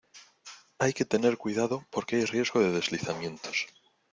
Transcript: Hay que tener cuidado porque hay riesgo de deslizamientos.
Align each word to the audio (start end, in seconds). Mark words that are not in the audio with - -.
Hay 0.79 0.93
que 0.93 1.05
tener 1.05 1.37
cuidado 1.37 1.85
porque 1.91 2.15
hay 2.15 2.25
riesgo 2.25 2.59
de 2.59 2.71
deslizamientos. 2.71 3.67